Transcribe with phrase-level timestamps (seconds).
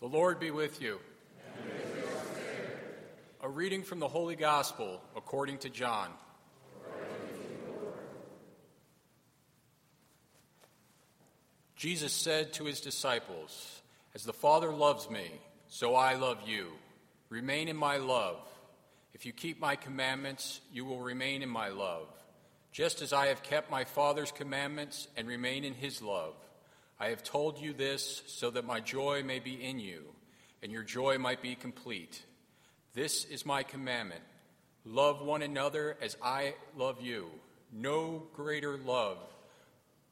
[0.00, 0.98] The Lord be with you.
[3.42, 6.08] A reading from the Holy Gospel according to John.
[11.76, 13.82] Jesus said to his disciples,
[14.14, 15.30] As the Father loves me,
[15.68, 16.68] so I love you.
[17.28, 18.40] Remain in my love.
[19.12, 22.08] If you keep my commandments, you will remain in my love,
[22.72, 26.34] just as I have kept my Father's commandments and remain in his love.
[27.00, 30.04] I have told you this so that my joy may be in you,
[30.62, 32.22] and your joy might be complete.
[32.92, 34.20] This is my commandment
[34.84, 37.30] love one another as I love you.
[37.72, 39.18] No greater love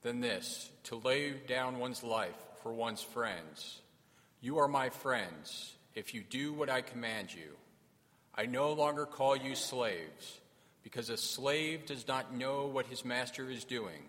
[0.02, 3.80] than this to lay down one's life for one's friends.
[4.40, 7.56] You are my friends if you do what I command you.
[8.34, 10.40] I no longer call you slaves,
[10.82, 14.08] because a slave does not know what his master is doing.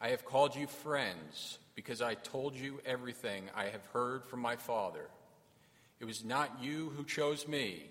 [0.00, 4.56] I have called you friends, because I told you everything I have heard from my
[4.56, 5.08] Father.
[6.00, 7.84] It was not you who chose me,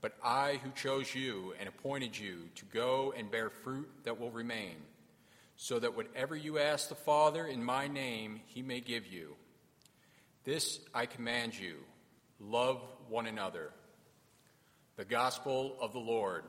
[0.00, 4.32] but I who chose you and appointed you to go and bear fruit that will
[4.32, 4.74] remain,
[5.54, 9.36] so that whatever you ask the Father in my name, he may give you.
[10.42, 11.76] This I command you
[12.40, 13.70] love one another.
[14.96, 16.42] The Gospel of the Lord.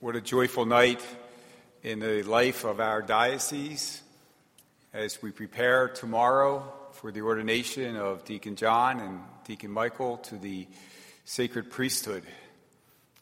[0.00, 1.04] What a joyful night
[1.82, 4.00] in the life of our diocese
[4.94, 10.66] as we prepare tomorrow for the ordination of Deacon John and Deacon Michael to the
[11.26, 12.22] sacred priesthood.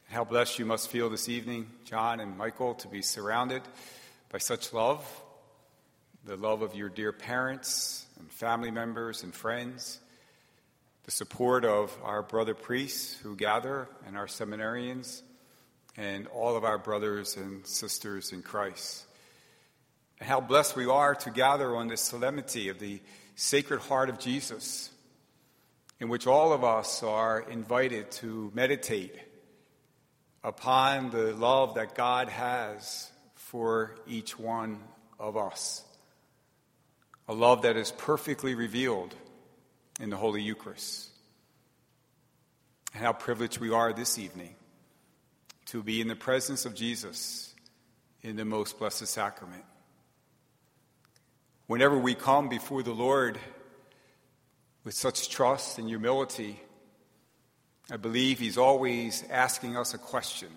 [0.08, 3.62] How blessed you must feel this evening, John and Michael, to be surrounded
[4.30, 5.04] by such love
[6.24, 9.98] the love of your dear parents and family members and friends,
[11.06, 15.22] the support of our brother priests who gather and our seminarians,
[15.98, 19.04] and all of our brothers and sisters in Christ.
[20.20, 23.00] And how blessed we are to gather on this solemnity of the
[23.34, 24.90] Sacred Heart of Jesus,
[25.98, 29.14] in which all of us are invited to meditate
[30.44, 34.78] upon the love that God has for each one
[35.18, 35.82] of us.
[37.26, 39.16] A love that is perfectly revealed
[40.00, 41.08] in the Holy Eucharist.
[42.94, 44.54] And how privileged we are this evening
[45.68, 47.54] to be in the presence of Jesus
[48.22, 49.64] in the most blessed sacrament.
[51.66, 53.38] Whenever we come before the Lord
[54.82, 56.58] with such trust and humility,
[57.90, 60.48] I believe he's always asking us a question.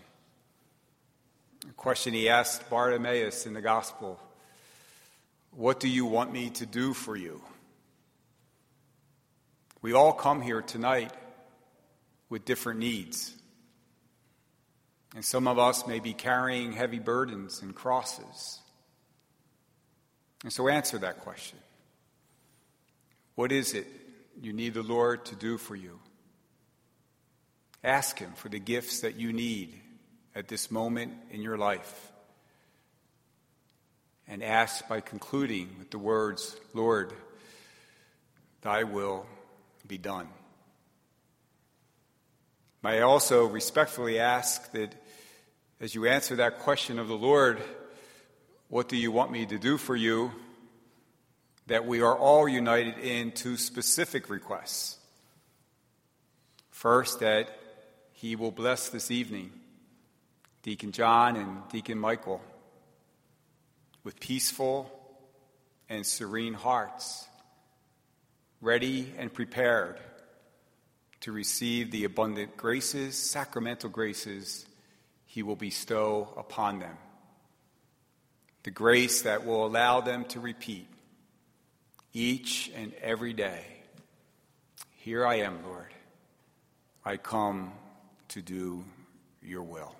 [1.69, 4.17] A question he asked Bartimaeus in the gospel
[5.51, 7.41] What do you want me to do for you?
[9.81, 11.11] We all come here tonight
[12.29, 13.35] with different needs.
[15.13, 18.59] And some of us may be carrying heavy burdens and crosses.
[20.43, 21.59] And so answer that question.
[23.35, 23.87] What is it
[24.41, 25.99] you need the Lord to do for you?
[27.83, 29.79] Ask Him for the gifts that you need
[30.33, 32.11] at this moment in your life.
[34.27, 37.11] And ask by concluding with the words, Lord,
[38.61, 39.25] thy will
[39.87, 40.29] be done.
[42.83, 44.95] May I also respectfully ask that
[45.81, 47.59] as you answer that question of the Lord,
[48.69, 50.31] what do you want me to do for you?
[51.65, 54.99] That we are all united in two specific requests.
[56.69, 57.49] First, that
[58.13, 59.51] he will bless this evening
[60.61, 62.41] Deacon John and Deacon Michael
[64.03, 64.91] with peaceful
[65.89, 67.27] and serene hearts,
[68.61, 69.97] ready and prepared
[71.21, 74.67] to receive the abundant graces, sacramental graces,
[75.31, 76.97] he will bestow upon them.
[78.63, 80.89] The grace that will allow them to repeat
[82.11, 83.63] each and every day
[84.97, 85.93] Here I am, Lord.
[87.05, 87.71] I come
[88.27, 88.83] to do
[89.41, 89.95] your will.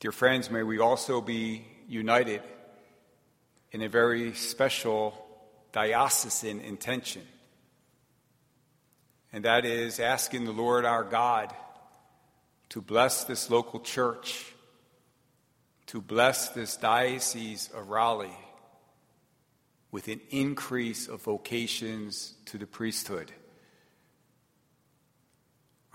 [0.00, 2.40] Dear friends, may we also be united
[3.72, 5.12] in a very special
[5.72, 7.22] diocesan intention,
[9.34, 11.54] and that is asking the Lord our God
[12.72, 14.52] to bless this local church,
[15.86, 18.36] to bless this diocese of Raleigh
[19.90, 23.32] with an increase of vocations to the priesthood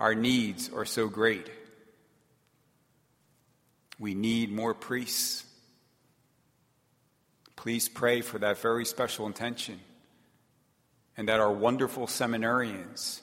[0.00, 1.50] our needs are so great.
[3.98, 5.44] We need more priests.
[7.56, 9.80] Please pray for that very special intention
[11.16, 13.20] and that our wonderful seminarians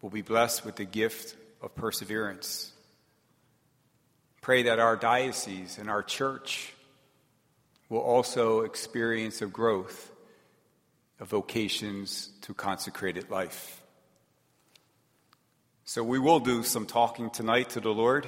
[0.00, 2.72] will be blessed with the gift of perseverance.
[4.40, 6.72] Pray that our diocese and our church
[7.88, 10.10] will also experience a growth
[11.20, 13.80] of vocations to consecrated life.
[15.84, 18.26] So we will do some talking tonight to the Lord,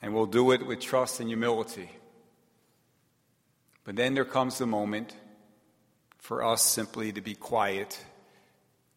[0.00, 1.90] and we'll do it with trust and humility.
[3.84, 5.14] But then there comes the moment
[6.18, 7.98] for us simply to be quiet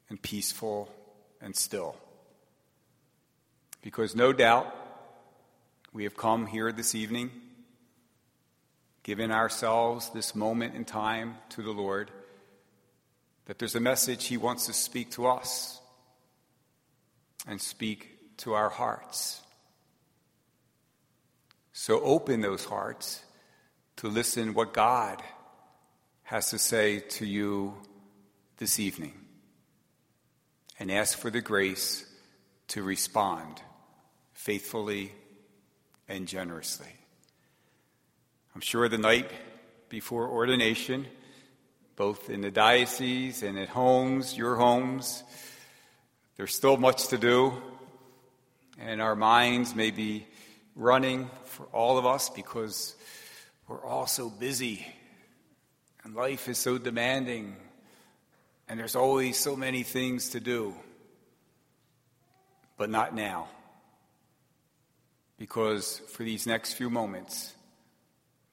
[0.09, 0.93] and peaceful
[1.41, 1.95] and still.
[3.87, 4.75] Because no doubt
[5.93, 7.31] we have come here this evening,
[9.01, 12.11] given ourselves this moment in time to the Lord,
[13.45, 15.79] that there's a message He wants to speak to us
[17.47, 19.39] and speak to our hearts.
[21.71, 23.23] So open those hearts
[23.95, 25.23] to listen what God
[26.23, 27.73] has to say to you
[28.57, 29.13] this evening
[30.77, 32.05] and ask for the grace
[32.67, 33.61] to respond
[34.47, 35.11] faithfully
[36.07, 36.87] and generously.
[38.55, 39.29] I'm sure the night
[39.89, 41.05] before ordination,
[41.97, 45.21] both in the diocese and at homes, your homes,
[46.37, 47.61] there's still much to do,
[48.79, 50.25] and our minds may be
[50.77, 52.95] running for all of us because
[53.67, 54.87] we're all so busy
[56.05, 57.53] and life is so demanding
[58.69, 60.73] and there's always so many things to do.
[62.77, 63.49] But not now.
[65.37, 67.53] Because for these next few moments,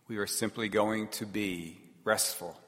[0.07, 2.59] we are simply going to be restful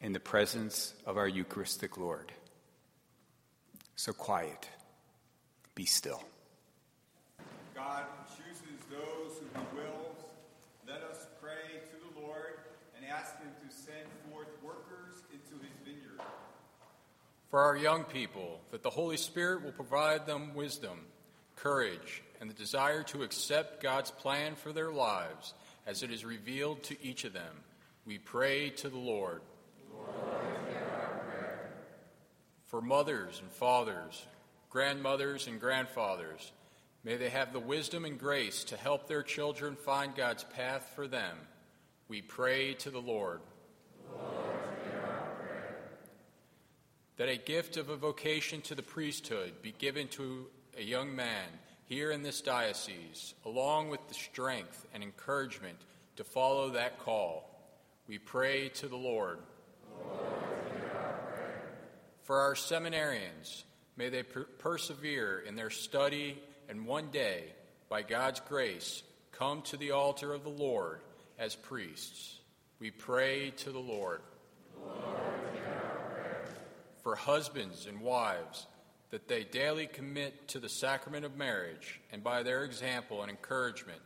[0.00, 2.32] in the presence of our Eucharistic Lord.
[3.94, 4.68] So quiet,
[5.74, 6.22] be still.
[7.74, 8.04] God
[8.36, 10.16] chooses those whom He wills.
[10.88, 12.58] Let us pray to the Lord
[12.96, 16.20] and ask Him to send forth workers into His vineyard.
[17.50, 21.06] For our young people, that the Holy Spirit will provide them wisdom,
[21.62, 25.54] courage, and the desire to accept God's plan for their lives
[25.86, 27.54] as it is revealed to each of them.
[28.06, 29.42] We pray to the Lord.
[32.66, 34.24] For mothers and fathers,
[34.70, 36.52] grandmothers and grandfathers,
[37.04, 41.08] may they have the wisdom and grace to help their children find God's path for
[41.08, 41.36] them.
[42.08, 43.40] We pray to the Lord.
[47.20, 50.46] that a gift of a vocation to the priesthood be given to
[50.80, 51.46] a young man
[51.84, 55.76] here in this diocese, along with the strength and encouragement
[56.16, 57.46] to follow that call.
[58.08, 59.40] We pray to the Lord.
[62.22, 63.64] For our seminarians,
[63.98, 66.40] may they per- persevere in their study
[66.70, 67.52] and one day,
[67.90, 71.00] by God's grace, come to the altar of the Lord
[71.38, 72.38] as priests.
[72.78, 74.22] We pray to the Lord.
[77.02, 78.66] For husbands and wives,
[79.10, 84.00] that they daily commit to the sacrament of marriage and by their example and encouragement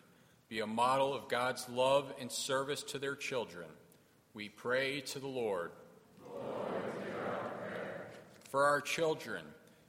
[0.48, 3.66] be a model of God's love and service to their children.
[4.34, 5.72] We pray to the Lord.
[8.50, 9.44] For our children,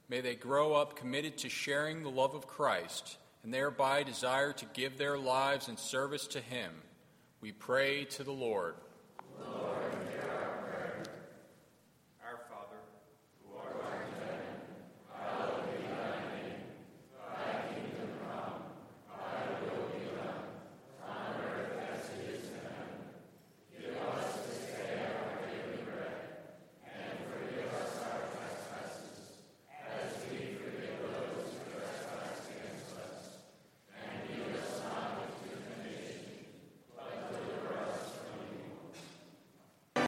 [0.08, 4.66] may they grow up committed to sharing the love of Christ and thereby desire to
[4.74, 6.72] give their lives in service to Him.
[7.40, 8.74] We pray to the Lord.